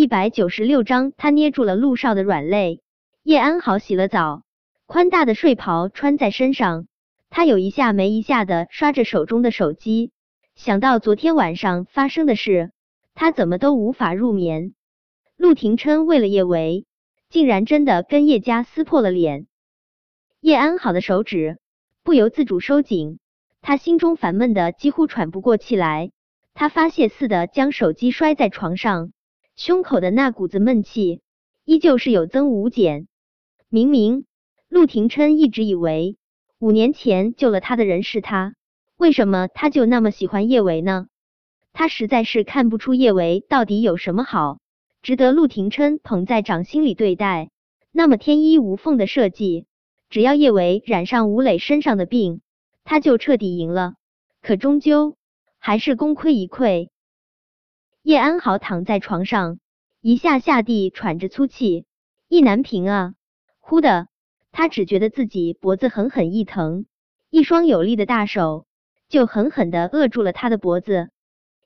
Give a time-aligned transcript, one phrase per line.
[0.00, 2.80] 一百九十六章，他捏住了陆少的软肋。
[3.22, 4.44] 叶安好洗了澡，
[4.86, 6.86] 宽大的睡袍穿在身上，
[7.28, 10.10] 他有一下没一下的刷着手中的手机，
[10.54, 12.70] 想到昨天晚上发生的事，
[13.14, 14.72] 他怎么都无法入眠。
[15.36, 16.86] 陆廷琛为了叶维，
[17.28, 19.48] 竟然真的跟叶家撕破了脸。
[20.40, 21.58] 叶安好的手指
[22.02, 23.18] 不由自主收紧，
[23.60, 26.10] 他心中烦闷的几乎喘不过气来。
[26.54, 29.12] 他发泄似的将手机摔在床上，
[29.60, 31.20] 胸口的那股子闷气
[31.66, 33.06] 依旧是有增无减。
[33.68, 34.24] 明明
[34.70, 36.16] 陆廷琛一直以为
[36.58, 38.54] 五年前救了他的人是他，
[38.96, 41.08] 为什么他就那么喜欢叶维呢？
[41.74, 44.60] 他实在是看不出叶维到底有什么好，
[45.02, 47.50] 值得陆廷琛捧在掌心里对待。
[47.92, 49.66] 那么天衣无缝的设计，
[50.08, 52.40] 只要叶维染上吴磊身上的病，
[52.82, 53.92] 他就彻底赢了。
[54.40, 55.18] 可终究。
[55.62, 56.88] 还是功亏一篑。
[58.02, 59.58] 叶安好躺在床上，
[60.00, 61.84] 一下下地喘着粗气，
[62.28, 63.14] 意难平啊！
[63.58, 64.08] 忽的，
[64.52, 66.86] 他只觉得自己脖子狠狠一疼，
[67.28, 68.64] 一双有力的大手
[69.10, 71.10] 就狠狠的扼住了他的脖子。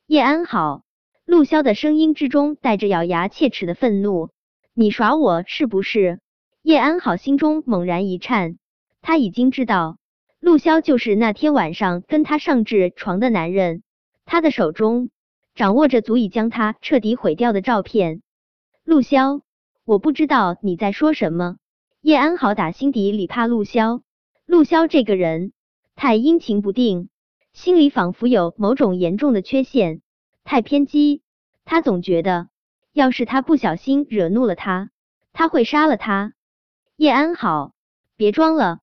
[0.09, 0.83] 叶安好，
[1.25, 4.31] 陆骁的声音之中带着咬牙切齿的愤怒
[4.75, 6.19] ：“你耍我是不是？”
[6.63, 8.59] 叶安好心中猛然一颤，
[9.03, 9.99] 他已经知道
[10.41, 13.85] 陆骁就是那天晚上跟他上至床的男人。
[14.25, 15.11] 他的手中
[15.55, 18.23] 掌握着足以将他彻底毁掉的照片。
[18.85, 19.43] 陆潇，
[19.85, 21.57] 我不知道你在说什么。
[22.01, 24.03] 叶安好打心底里怕陆潇。
[24.47, 25.53] 陆潇这个人
[25.95, 27.09] 太阴晴不定，
[27.53, 30.03] 心里仿佛有某种严重的缺陷，
[30.43, 31.23] 太偏激。
[31.65, 32.49] 他总觉得，
[32.93, 34.91] 要是他不小心惹怒了他，
[35.33, 36.35] 他会杀了他。
[36.97, 37.73] 叶安好，
[38.17, 38.81] 别装了。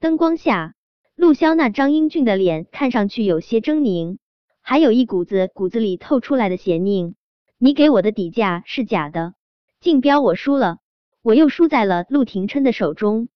[0.00, 0.74] 灯光下，
[1.14, 4.18] 陆潇那张英俊的脸看上去有些狰狞。
[4.68, 7.14] 还有一股子骨子里透出来的邪佞。
[7.56, 9.34] 你给我的底价是假的，
[9.78, 10.78] 竞标我输了，
[11.22, 13.28] 我又输在了陆廷琛的手中。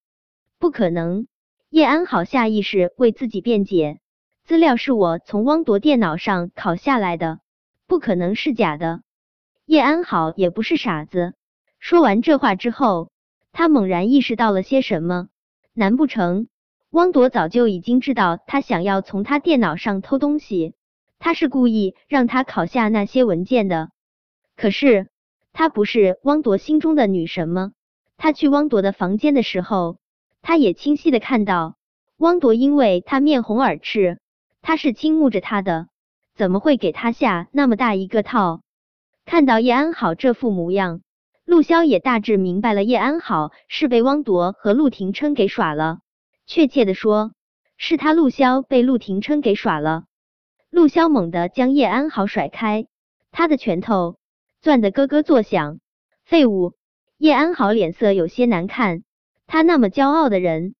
[0.58, 1.28] 不可能！
[1.68, 4.00] 叶安好下意识为自己辩解，
[4.42, 7.38] 资料是我从汪铎电脑上拷下来的，
[7.86, 9.02] 不可能是假的。
[9.66, 11.34] 叶安好也不是傻子，
[11.78, 13.12] 说完这话之后，
[13.52, 15.28] 他猛然意识到了些什么。
[15.74, 16.48] 难不成
[16.90, 20.74] 汪铎早就已经知道他想要从他电脑上偷东西？
[21.20, 23.90] 他是故意让他考下那些文件的，
[24.56, 25.08] 可是
[25.52, 27.72] 他不是汪铎心中的女神吗？
[28.16, 29.98] 他去汪铎的房间的时候，
[30.40, 31.76] 他也清晰的看到
[32.16, 34.18] 汪铎因为他面红耳赤，
[34.62, 35.88] 他是倾慕着他的，
[36.34, 38.62] 怎么会给他下那么大一个套？
[39.26, 41.02] 看到叶安好这副模样，
[41.44, 46.00] 陆骁也大致明白了，叶安好是被汪铎和陆廷琛给耍了，
[46.46, 47.32] 确切的说，
[47.76, 50.04] 是他陆骁被陆廷琛给耍了。
[50.70, 52.86] 陆骁猛地将叶安好甩开，
[53.32, 54.16] 他的拳头
[54.62, 55.80] 攥得咯咯作响。
[56.24, 56.74] 废物！
[57.18, 59.02] 叶安好脸色有些难看，
[59.48, 60.76] 他那么骄傲的人，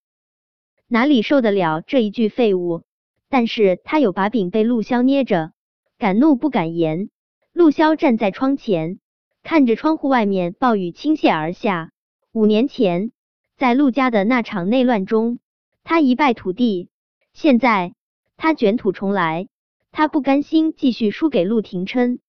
[0.86, 2.84] 哪里受得了这一句废物？
[3.28, 5.52] 但是他有把柄被陆骁捏着，
[5.98, 7.10] 敢怒不敢言。
[7.52, 9.00] 陆骁站在窗前，
[9.42, 11.90] 看着窗户外面暴雨倾泻而下。
[12.32, 13.10] 五年前，
[13.56, 15.40] 在陆家的那场内乱中，
[15.82, 16.88] 他一败涂地，
[17.34, 17.92] 现在
[18.36, 19.48] 他卷土重来。
[19.92, 22.20] 他不甘心继续输给陆廷琛。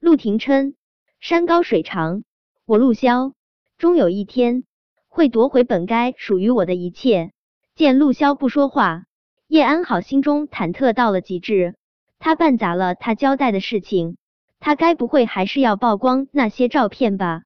[0.00, 0.74] 陆廷琛，
[1.20, 2.24] 山高水长，
[2.66, 3.32] 我陆潇
[3.78, 4.64] 终有一天
[5.08, 7.32] 会夺回本该属于我的一切。
[7.74, 9.04] 见陆潇不说话，
[9.46, 11.74] 叶安好心中忐忑到了极致。
[12.18, 14.16] 他办砸了他交代的事情，
[14.58, 17.42] 他该不会还是要曝光那些照片吧？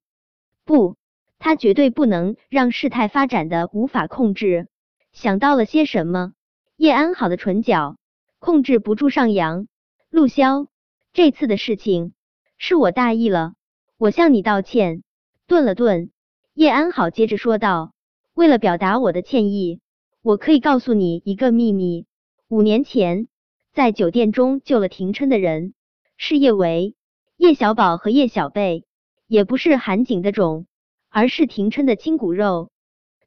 [0.63, 0.95] 不，
[1.37, 4.67] 他绝对不能让事态发展的无法控制。
[5.11, 6.31] 想到了些什么，
[6.77, 7.97] 叶安好的唇角。
[8.41, 9.67] 控制不住上扬，
[10.09, 10.65] 陆骁，
[11.13, 12.13] 这次的事情
[12.57, 13.53] 是我大意了，
[13.99, 15.03] 我向你道歉。
[15.45, 16.09] 顿了顿，
[16.55, 17.93] 叶安好接着说道
[18.33, 19.79] ：“为了表达我的歉意，
[20.23, 22.07] 我可以告诉你一个秘密。
[22.47, 23.27] 五年前，
[23.73, 25.75] 在酒店中救了廷琛的人
[26.17, 26.95] 是叶维、
[27.37, 28.85] 叶小宝和叶小贝，
[29.27, 30.65] 也不是韩景的种，
[31.09, 32.71] 而是廷琛的亲骨肉。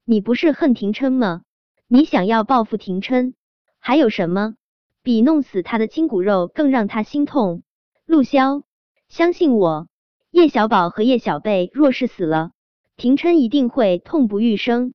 [0.04, 1.42] 你不是恨廷琛吗？
[1.86, 3.34] 你想要报复廷琛，
[3.78, 4.56] 还有什么？”
[5.04, 7.62] 比弄死他的亲骨肉更让他心痛。
[8.06, 8.62] 陆骁，
[9.08, 9.86] 相信我，
[10.30, 12.52] 叶小宝和叶小贝若是死了，
[12.96, 14.94] 廷琛一定会痛不欲生。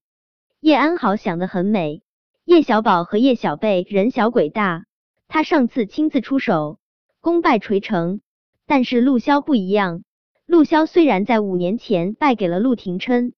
[0.59, 2.01] 叶安好想得很美，
[2.43, 4.85] 叶小宝和叶小贝人小鬼大，
[5.27, 6.79] 他上次亲自出手，
[7.21, 8.21] 功败垂成。
[8.65, 10.03] 但是陆骁不一样，
[10.47, 13.33] 陆骁虽然在五年前败给了陆廷琛，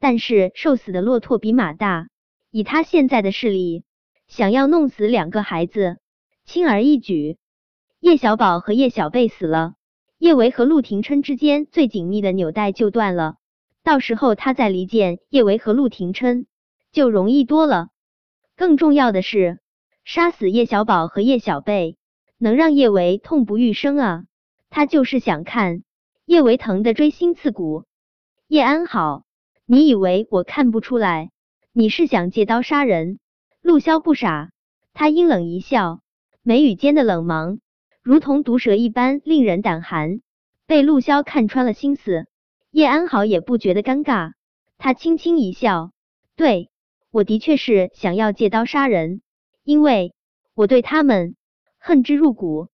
[0.00, 2.08] 但是瘦死的骆驼比马大，
[2.50, 3.84] 以他现在的势力。
[4.28, 5.96] 想要弄死两个孩子，
[6.44, 7.38] 轻而易举。
[7.98, 9.74] 叶小宝和叶小贝死了，
[10.18, 13.36] 叶维和陆廷琛之间最紧密的纽带就断了。
[13.82, 16.46] 到时候他再离间叶维和陆廷琛
[16.92, 17.88] 就容易多了。
[18.54, 19.60] 更重要的是，
[20.04, 21.96] 杀死叶小宝和叶小贝，
[22.36, 24.24] 能让叶维痛不欲生啊！
[24.68, 25.82] 他就是想看
[26.26, 27.84] 叶维疼的锥心刺骨。
[28.46, 29.24] 叶安好，
[29.64, 31.30] 你以为我看不出来？
[31.72, 33.18] 你是想借刀杀人？
[33.62, 34.50] 陆骁不傻，
[34.94, 36.00] 他阴冷一笑，
[36.42, 37.60] 眉宇间的冷芒
[38.02, 40.20] 如同毒蛇一般令人胆寒。
[40.66, 42.26] 被陆骁看穿了心思，
[42.70, 44.32] 叶安好也不觉得尴尬，
[44.76, 45.92] 他轻轻一笑，
[46.36, 46.70] 对。
[47.10, 49.22] 我的确是想要借刀杀人，
[49.64, 50.12] 因为
[50.54, 51.36] 我对他们
[51.78, 52.68] 恨之入骨。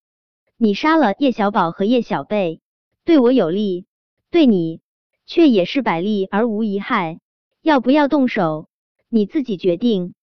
[0.57, 2.61] 你杀了叶小宝和叶小贝，
[3.05, 3.87] 对我有利，
[4.33, 4.81] 对你
[5.25, 7.21] 却也是百利而无一害。
[7.63, 8.69] 要不要动手，
[9.09, 10.15] 你自己决定。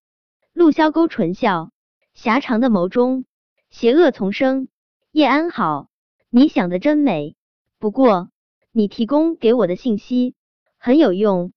[0.54, 1.72] 陆潇勾唇笑，
[2.14, 3.26] 狭长的眸中
[3.70, 4.68] 邪恶丛生。
[5.12, 5.88] 叶安好，
[6.30, 7.36] 你想的真美。
[7.80, 8.30] 不过
[8.72, 10.36] 你提供给我的信息
[10.78, 11.54] 很有用。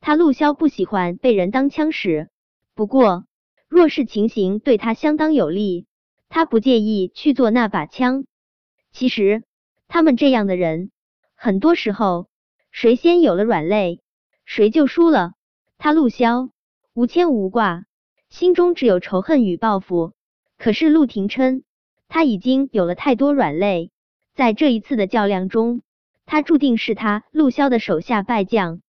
[0.00, 2.28] 他陆潇不喜欢被人当枪使，
[2.74, 3.26] 不过
[3.68, 5.86] 若是情形对他相当有利，
[6.28, 8.26] 他不介意去做那把枪。
[8.92, 9.44] 其实
[9.88, 10.90] 他们这样的人，
[11.34, 12.28] 很多时候
[12.70, 14.02] 谁先有了软肋，
[14.44, 15.32] 谁就输了。
[15.78, 16.50] 他陆潇
[16.94, 17.84] 无牵无挂，
[18.36, 20.12] 心中只有仇恨与报复。
[20.58, 21.64] 可是陆廷琛，
[22.06, 23.90] 他已经有了太多软肋，
[24.34, 25.80] 在这一次的较量中，
[26.26, 28.82] 他注定是他陆潇的手下败将。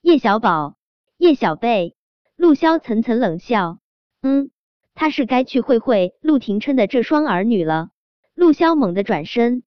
[0.00, 0.76] 叶小宝、
[1.18, 1.96] 叶小贝，
[2.36, 3.78] 陆潇层层冷笑。
[4.22, 4.52] 嗯，
[4.94, 7.88] 他是该去会会陆廷琛的这双儿女了。
[8.36, 9.64] 陆潇猛地转身，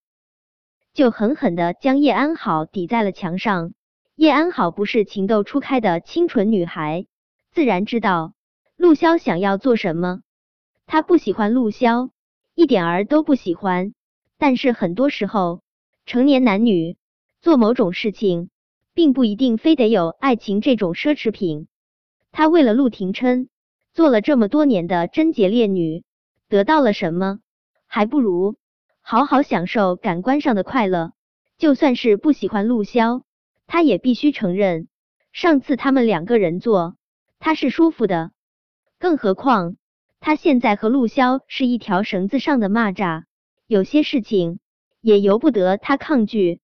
[0.93, 3.73] 就狠狠的将叶安好抵在了墙上。
[4.15, 7.07] 叶安好不是情窦初开的清纯女孩，
[7.51, 8.31] 自然知道
[8.77, 10.21] 陆潇想要做什么。
[10.85, 12.11] 他不喜欢陆潇，
[12.55, 13.93] 一点儿都不喜欢。
[14.37, 15.61] 但是很多时候，
[16.05, 16.95] 成年男女
[17.41, 18.49] 做某种事情。
[18.97, 21.67] 并不一定非得有爱情这种奢侈品。
[22.31, 23.47] 他为了陆廷琛
[23.93, 26.03] 做了这么多年的贞洁烈女，
[26.49, 27.37] 得到了什么？
[27.85, 28.55] 还不如
[29.01, 31.11] 好好享受感官上的快乐。
[31.59, 33.21] 就算是不喜欢陆潇，
[33.67, 34.87] 他也必须承认，
[35.31, 36.95] 上次他们两个人做，
[37.37, 38.31] 他是舒服的。
[38.99, 39.75] 更何况
[40.19, 43.23] 他现在和陆骁是一条绳子上的蚂蚱，
[43.67, 44.59] 有些事情
[45.01, 46.61] 也由不得他抗拒。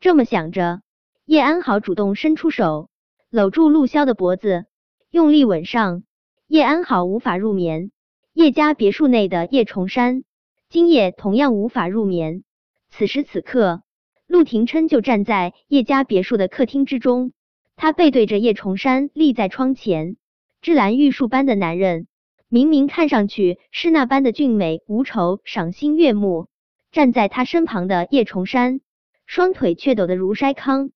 [0.00, 0.80] 这么想着。
[1.26, 2.90] 叶安好主动伸出手，
[3.30, 4.66] 搂住陆骁的脖子，
[5.10, 6.02] 用力吻上。
[6.46, 7.90] 叶安好无法入眠。
[8.34, 10.22] 叶家别墅内的叶崇山，
[10.68, 12.44] 今夜同样无法入眠。
[12.90, 13.82] 此时此刻，
[14.26, 17.32] 陆廷琛就站在叶家别墅的客厅之中，
[17.74, 20.18] 他背对着叶崇山立在窗前。
[20.64, 22.06] 芝兰玉树般的男人，
[22.48, 26.48] 明明看上去是那般的俊美无愁，赏心悦目。
[26.90, 28.80] 站在他身旁的叶崇山，
[29.26, 30.90] 双腿却抖得如筛糠。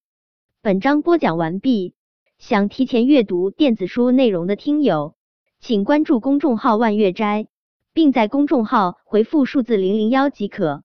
[0.63, 1.93] 本章播讲完毕，
[2.39, 5.13] 想提前阅读电子书内容的听友，
[5.59, 7.45] 请关注公众号万月斋，
[7.93, 10.81] 并在公众号回复数字零零幺即可。